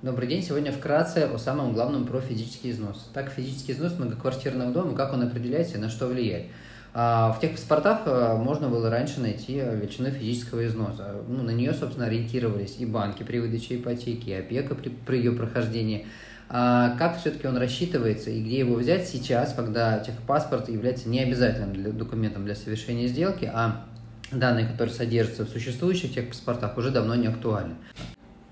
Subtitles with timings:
[0.00, 0.44] Добрый день.
[0.44, 3.10] Сегодня вкратце о самом главном про физический износ.
[3.12, 6.46] Так, физический износ многоквартирного дома, как он определяется и на что влияет.
[6.94, 11.16] А, в тех паспортах а, можно было раньше найти величину физического износа.
[11.26, 15.32] Ну, на нее, собственно, ориентировались и банки при выдаче ипотеки, и опека при, при ее
[15.32, 16.06] прохождении.
[16.48, 21.90] А как все-таки он рассчитывается и где его взять сейчас, когда техпаспорт является необязательным для,
[21.90, 23.84] документом для совершения сделки, а
[24.30, 27.74] данные, которые содержатся в существующих техпаспортах, уже давно не актуальны.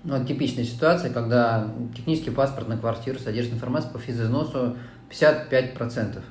[0.07, 4.77] Ну, типичная ситуация, когда технический паспорт на квартиру содержит информацию по физизносу
[5.09, 6.21] 55%.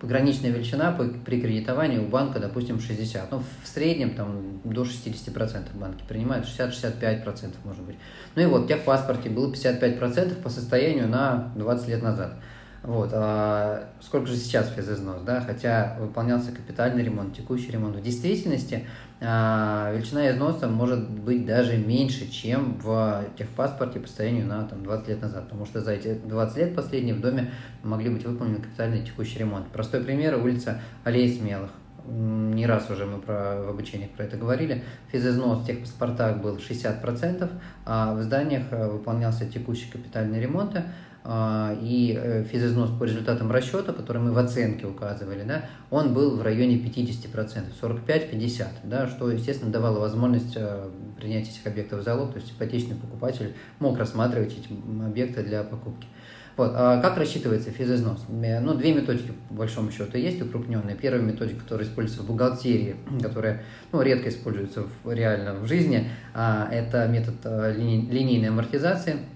[0.00, 0.90] Пограничная величина
[1.24, 3.30] при кредитовании у банка, допустим, 60.
[3.30, 7.94] Ну, в среднем там до 60% банки принимают, 60-65% может быть.
[8.34, 12.34] Ну и вот, в техпаспорте было 55% по состоянию на 20 лет назад.
[12.82, 13.10] Вот.
[13.12, 15.40] А сколько же сейчас физизнос, да?
[15.40, 17.96] Хотя выполнялся капитальный ремонт, текущий ремонт.
[17.96, 18.86] В действительности
[19.20, 25.08] а, величина износа может быть даже меньше, чем в техпаспорте по состоянию на там, 20
[25.08, 27.52] лет назад, потому что за эти 20 лет последние в доме
[27.84, 29.68] могли быть выполнены капитальный текущий ремонт.
[29.68, 31.70] Простой пример– улица Аллеи Смелых.
[32.08, 34.82] Не раз уже мы про, в обучениях про это говорили.
[35.10, 37.50] Физизнос в техпаспортах был 60%,
[37.84, 40.76] а в зданиях э, выполнялся текущий капитальный ремонт,
[41.24, 46.36] а, и э, физизнос по результатам расчета, который мы в оценке указывали, да, он был
[46.36, 52.32] в районе 50%, 45-50%, да, что, естественно, давало возможность э, принять этих объектов в залог,
[52.32, 54.68] то есть ипотечный покупатель мог рассматривать эти
[55.00, 56.08] объекты для покупки.
[56.56, 56.72] Вот.
[56.74, 58.24] А как рассчитывается физизнос?
[58.28, 60.96] Ну, две методики, по большому счету, есть укрупненные.
[60.96, 66.68] Первая методика, которая используется в бухгалтерии, которая ну, редко используется в, реально в жизни, а,
[66.70, 67.36] это метод
[67.76, 69.16] линейной амортизации–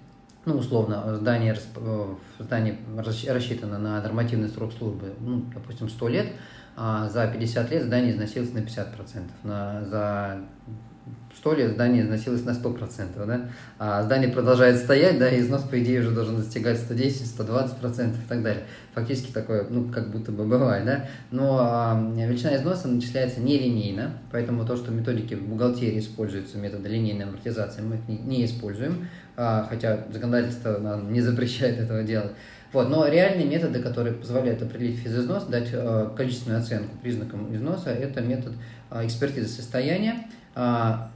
[0.47, 2.79] ну, условно, здание, э, здание
[3.27, 6.27] рассчитано на нормативный срок службы, ну, допустим, 100 лет,
[6.77, 10.39] а за 50 лет здание износилось на 50%, на, за
[11.39, 13.49] 100 лет здание износилось на 100%, да?
[13.79, 18.29] а здание продолжает стоять, да, и износ, по идее, уже должен достигать 110, 120% и
[18.29, 18.65] так далее.
[18.95, 24.65] Фактически такое, ну, как будто бы бывает, да, но а, величина износа начисляется нелинейно, поэтому
[24.65, 29.67] то, что методики в бухгалтерии используются, методы линейной амортизации, мы их не, не используем, а,
[29.69, 32.33] хотя законодательство нам не запрещает этого делать.
[32.77, 38.21] Вот, но реальные методы, которые позволяют определить физизнос, дать э, количественную оценку признакам износа, это
[38.21, 38.53] метод
[38.91, 40.27] э, экспертизы состояния.
[40.55, 41.07] Э,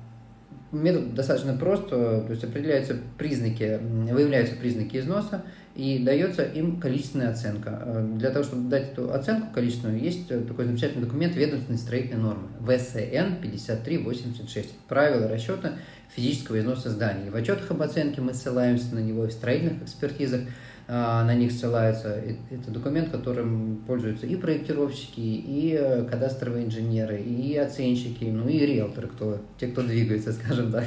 [0.73, 3.79] метод достаточно прост, то есть определяются признаки,
[4.11, 5.43] выявляются признаки износа
[5.75, 8.07] и дается им количественная оценка.
[8.15, 13.43] Для того, чтобы дать эту оценку количественную, есть такой замечательный документ ведомственной строительной нормы ВСН
[13.43, 14.79] 5386.
[14.89, 15.73] Правила расчета
[16.17, 17.29] физического износа зданий.
[17.29, 20.41] В отчетах об оценке мы ссылаемся на него, в строительных экспертизах
[20.91, 22.21] на них ссылаются.
[22.51, 29.07] Это документ, которым пользуются и проектировщики, и э, кадастровые инженеры, и оценщики, ну и риэлторы,
[29.07, 30.85] кто, те, кто двигается, скажем так.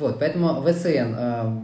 [0.00, 1.62] Вот, поэтому ВСН а,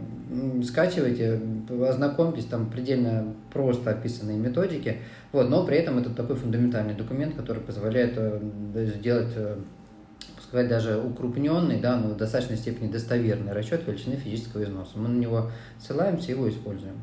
[0.63, 1.39] скачивайте,
[1.87, 4.97] ознакомьтесь, там предельно просто описанные методики,
[5.33, 8.39] вот, но при этом это такой фундаментальный документ, который позволяет э,
[8.95, 9.57] сделать э,
[10.47, 14.91] сказать, даже укрупненный, да, но в достаточной степени достоверный расчет величины физического износа.
[14.95, 16.95] Мы на него ссылаемся и его используем.